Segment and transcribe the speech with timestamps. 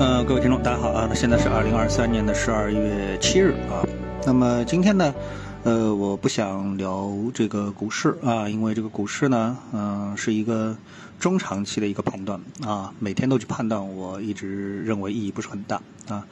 [0.00, 1.06] 呃，各位听众，大家好啊！
[1.06, 3.84] 那现在是二零二三年的十二月七日啊。
[4.24, 5.14] 那么今天呢，
[5.62, 10.74] 呃，我不想聊这个股市啊，因为这个股市呢，嗯，是一个
[11.18, 16.26] 中长期的一个判断啊，每天都去判断，我一直认为意义不是很大啊。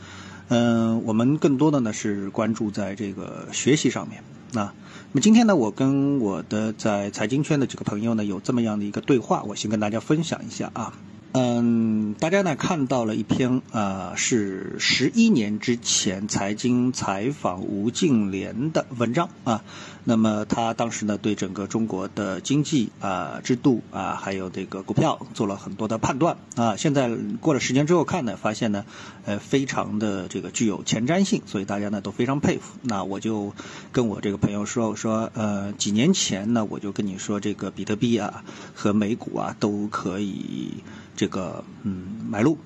[0.48, 4.22] 嗯，我们更多的呢是关注在这个学习上面
[4.54, 4.72] 啊。
[5.12, 10.94] 那么今天呢，我跟我的在财经圈的几个朋友呢有这么样的一个对话，我先跟大家分享一下啊。
[11.32, 19.62] 嗯，大家呢看到了一篇啊，是十一年之前财经采访吴敬琏的文章啊。
[20.04, 26.76] 那么他当时呢对整个中国的经济啊制度啊，还有这个股票做了很多的判断啊。
[26.76, 28.86] 现在过了十年之后看呢，发现呢，
[29.26, 32.78] 呃，非常的这个具有前瞻性，所以大家呢都非常佩服。
[32.80, 33.52] 那我就
[33.92, 38.42] 跟我这个朋友说，我说呃，几年前呢我就跟你说这个比特币啊
[38.74, 40.82] 和美股啊都可以。
[41.18, 42.56] 这个嗯买入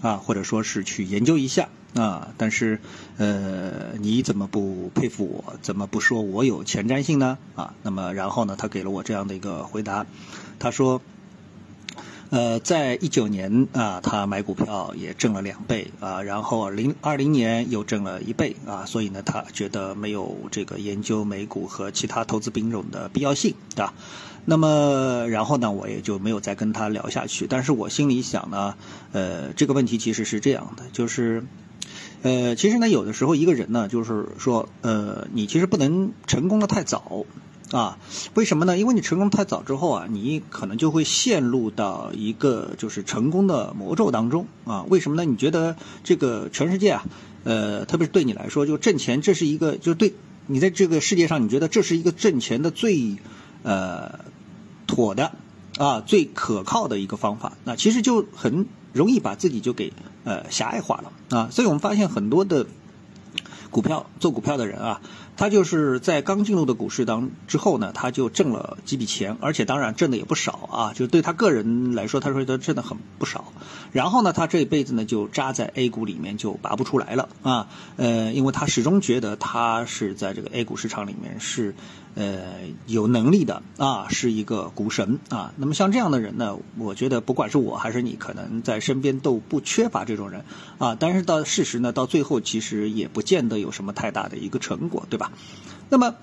[0.00, 2.78] 啊，或者说是去研究一下啊，但是
[3.16, 5.54] 呃你怎么不佩服我？
[5.60, 7.36] 怎么不说我有前瞻性呢？
[7.56, 10.06] 啊，那么然后呢，他给了我这样的一个回答，
[10.60, 11.02] 他说，
[12.30, 23.94] 呃，在一九年啊，他买股票也挣了两倍啊，然后零二零年又挣了一倍啊，所以呢，他觉得没有这个研究美股和其他投资品种的必要性，对吧？
[24.44, 27.46] 那么，然后呢，我也就没有再跟他聊下去。
[27.48, 28.74] 但是我心里想呢，
[29.12, 31.44] 呃，这个问题其实是这样的，就是，
[32.22, 37.24] 呃，其实呢，有的时候一个人呢，就是说，呃，你其实不能成功的太早，
[37.72, 37.98] 啊，
[38.34, 38.78] 为什么呢？
[38.78, 44.84] 因为你成功太早之后啊，你可能就会陷入到一个就是成功的魔咒当中啊。
[44.88, 45.24] 为什么呢？
[45.24, 47.04] 你觉得这个全世界啊，
[47.44, 50.14] 呃，特别是对你来说，就挣钱，这是一个，就对
[50.46, 53.16] 你在这个世界上，你觉得这是一个挣钱的最，
[53.62, 54.20] 呃。
[54.88, 55.32] 妥的
[55.78, 59.92] 啊，最可靠的一个方法，那其实就很容易把自己就给
[60.22, 62.68] 呃狭隘化了啊，所以我们发现很多的
[63.72, 65.00] 股票做股票的人啊。
[65.36, 70.92] 他就是在刚进入的股市当之后呢，他就挣了几笔钱，而且当然挣的也不少啊。
[70.94, 73.52] 就对他个人来说，他说他挣的很不少。
[73.92, 77.68] 然后呢，他这一辈子呢就扎在 A 股里面就拔不出来了啊。
[77.96, 81.74] 呃，因为他始终觉得他是在这个 A 股市场里面是
[82.14, 82.42] 呃
[82.86, 85.52] 有能力的啊，是一个股神啊。
[85.56, 90.44] 那么像这样的人呢，我觉得不管是我还是你，可能在身边都不缺乏这种人
[90.78, 90.96] 啊。
[90.98, 95.25] 但是到事实呢，到最后其实也不见得有什么太大的一个成果，对吧？
[95.88, 96.14] 那么。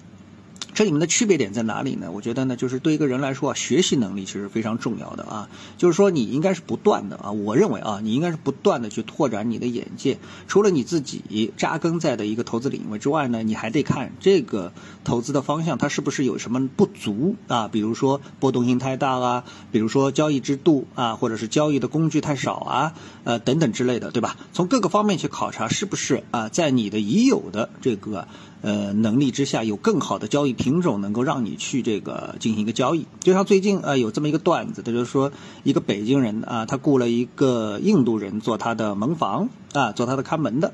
[0.73, 2.11] 这里面的区别点在哪里呢？
[2.11, 5.49] 我觉得呢，就是对一个人来说啊，学习能力其实非常重要的啊。
[5.77, 10.17] 就是说，你应该是不断的啊，我认为啊，你应该是不断的去拓展你的眼界。
[10.47, 14.73] 除了你自己扎根在的一个投资领域之外呢，你还得看这个
[15.03, 17.67] 投资的方向，它是不是有什么不足啊？
[17.67, 24.37] 比如说波动性太大啊，比如说交易制度啊，或者是交易的工具太少啊，呃等等之类的，对吧？
[24.53, 28.27] 从各个方面去考察，是不是啊，在你的已有的这个。
[28.63, 40.73] 呃，能力之下有更好的交易品种能够让你去这个进行一个交易，就像最近呃有这么一个段子，他就是说一个北京人啊，他雇了一个印度人做他的门房啊，做他的看门的。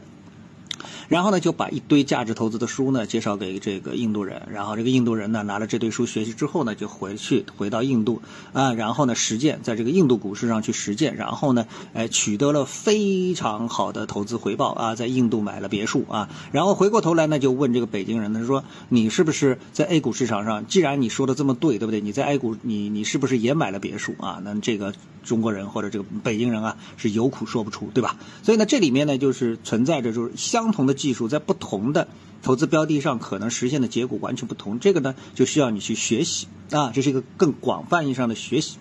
[1.09, 8.21] 然后呢，就把一堆价值投资的书呢介绍给这个印度人，然后这个印度人呢拿了这堆书学习之后呢，就回去回到印度
[8.53, 20.67] 啊，然后呢实践在这个印度股市上去实践，然后呢，哎取得了非常好的投资回报啊，在印度买了别墅啊，然后回过头来呢就问这个北京人，他说你是不是在 A 股市场上？
[20.67, 22.01] 既然你说的这么对，对不对？
[22.01, 24.39] 你在 A 股你你是不是也买了别墅啊？
[24.43, 24.93] 那这个
[25.23, 28.15] 中国人或者这个北京人啊是有苦说不出，对吧？
[28.43, 30.98] 所以呢这里面呢就是存在着就是相同的。
[30.99, 32.07] 技术在不同的
[32.43, 38.77] 投资标的上可能实现的结果完全不同，这个呢就需要你去学习啊，这是一个更广泛意义上的学习。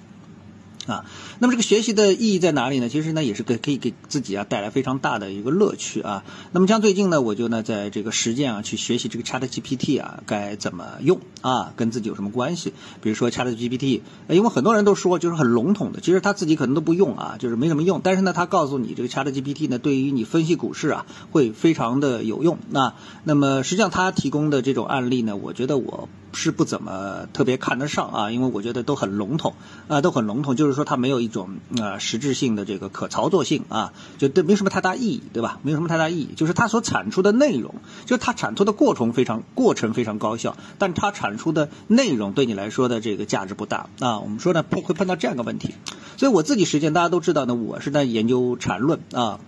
[0.88, 1.04] 啊，
[1.38, 2.88] 那么这个学习的意义在哪里呢？
[2.88, 6.24] 其实呢，也是给可以给自己啊带来非常大的一个乐趣啊。
[6.52, 12.72] 那么像最近呢，我就呢在这个实践啊，去学习这个 Chat GPT 啊该怎么用啊，跟自己有什么关系？
[13.02, 14.00] 比如说 Chat GPT，
[14.30, 18.00] 因为很多人都说就是很笼统的，其实他自己可能都不用啊，就是没什么用。
[18.02, 22.58] 但是呢，他告诉你这个 Chat GPT 呢，对于你分析股市啊，会非常的有用。
[22.70, 22.94] 那
[23.24, 26.08] 那么实际上他提供的这种案例呢，我觉得我。
[26.32, 29.54] 是不怎么特别看得上啊，因为我觉得都很笼统
[29.88, 35.58] 啊，都很笼统，就是说它没有一种啊实质性的这个可操作性啊，就对没什么太大意义，对吧？
[35.62, 44.18] 没有什么太大意义，就是它所产出的内容，就是它产出的过程非常过程非常高效，但它产出的内容对你来说的这个价值不大啊。
[44.18, 45.74] 我们说呢会会碰到这样一个问题，
[46.16, 49.40] 所以我自己实践大家都知道呢，我是在研究缠论啊。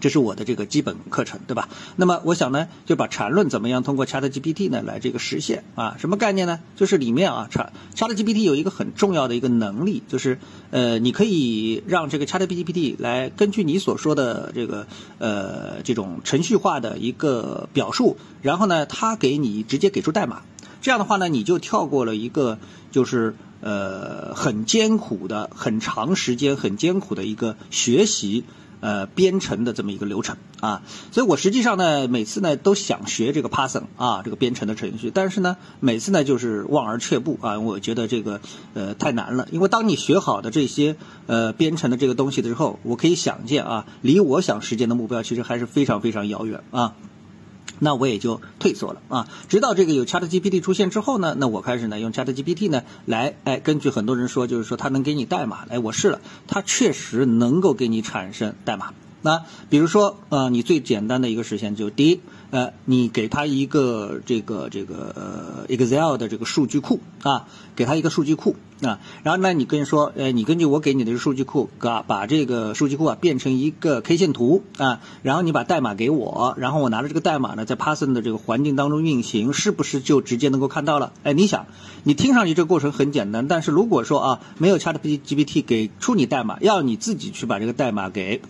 [0.00, 1.68] 这是我的这个基本课程，对吧？
[1.96, 5.96] 那么我想呢，就把缠论怎么样通过 ChatGPT 呢来这个实现啊？
[5.98, 6.60] 什么概念呢？
[6.76, 10.38] 就是里面啊，Chat ChatGPT 有一个很重要的一个能力，就是
[10.70, 14.86] 呃，你可以让这个 ChatGPT 来根据你所说的这个
[15.18, 20.42] 呃这种程序化的一个表述，然后呢，它给你直接给出代码。
[20.80, 22.58] 这样的话呢，你就跳过了一个
[22.92, 28.44] 就是呃很艰苦的、很长时间、很艰苦的一个学习。
[28.80, 38.40] 呃，编程的这么一个流程啊，所以我实际上呢，每次呢都想学这个 Python 啊，这个编程的程序，但是呢，每次呢就是望而却步啊，我觉得这个
[38.74, 40.96] 呃太难了，因为当你学好的这些
[41.26, 46.94] 呃编程的这个东西的时候，我可以想见啊，离我想实现的目标其实还是非常非常遥远啊。
[47.78, 58.92] 那我也就退缩了啊，直到这个有 ChatGPT 出现之后呢，那我开始呢用 ChatGPT 呢来，哎，根据很多人说，就是说它能给你代码，哎，我试了，它确实能够给你产生代码。
[59.22, 62.20] 那比如说，呃，你最简单的一个实现就第一。
[62.50, 81.12] 呃，你给他一个这个这个 Excel 的这个数据库啊，给他一个数据库啊，然后呢，你跟说，呃，你根据我给你的数据库，啊，把这个数据库啊变成一个 K 线图啊，然后你把代码给我，然后我拿着这个代码呢，在 Python 的这个环境当中运行，是不是就直接能够看到了？
[81.24, 81.66] 哎，你想，
[82.02, 88.40] 你听上去这个过程很简单，但是如果说啊，没有 ChatGPT 给出你代码，要你自己去把这个代码给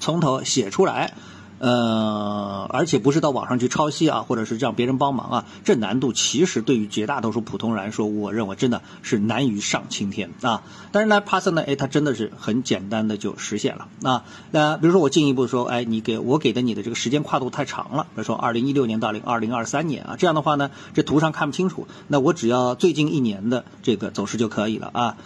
[0.00, 1.14] 从头写出来。
[1.62, 10.62] 呃，而且不是到网上去抄袭啊，或者是让别人帮忙啊，这难度其实对于绝大多数普通人来说，我认为真的是难于上青天啊。
[10.90, 14.24] 但是呢，Python 呢，哎，它真的是很简单的就实现了啊。
[14.50, 25.18] 那比如说我进一步说，哎，你给我给的你的这个时间跨度太长了，比如说二零一六年到零二零二三年啊，这样的话呢，这图上看不清楚，那我只要最近一年的这个走势就可以了啊。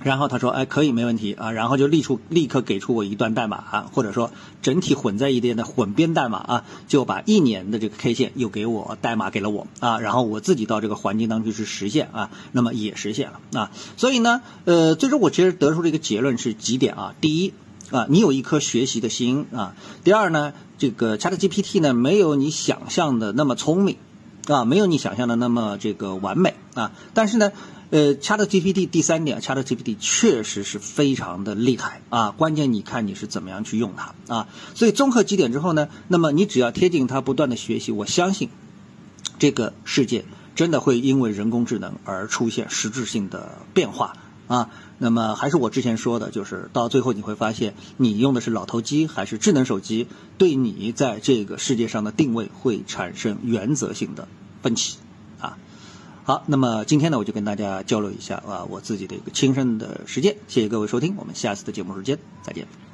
[0.00, 4.30] 然后他说：“哎，可以，没问题啊。”然后就立出立刻给出我一段代码，或者说
[4.62, 9.98] 整体混在一点的混编代码啊，就把一年的这个 K 线又给我代码给了我啊。
[9.98, 13.70] 然后我自己到这个环境当中去实现啊，那么也实现了啊。
[13.96, 17.14] 所以呢，呃，最终我其实得出了一个结论是几点啊。
[17.20, 17.52] 第一
[17.90, 19.74] 啊，你有一颗学习的心啊。
[20.04, 23.96] 第二呢，这个 ChatGPT 呢没有你想象的那么聪明
[24.46, 26.92] 啊，没有你想象的那么这个完美啊。
[27.14, 27.50] 但是呢。
[27.90, 32.32] 呃，ChatGPT 第三点，ChatGPT 确实是非常的厉害啊！
[32.32, 34.48] 关键你看你是怎么样去用它啊！
[34.74, 38.50] 所以综合几点之后呢，那么你只要贴近它，不断的学习，我相信
[39.38, 44.16] 这个世界真的会因为人工智能而出现实质性的变化
[44.48, 44.68] 啊！
[44.98, 54.28] 那么还是我之前说的，就是到最后你会发现，你用的是老头机还是智能手机，对你在这个世界上的定位会产生原则性的
[54.60, 54.98] 分歧！
[56.28, 60.36] 好，那么今天呢，我就跟大家交流一下啊，我自己的一个亲身的实践。
[60.46, 62.87] 谢谢各位收听，我们下次的节目时间再见。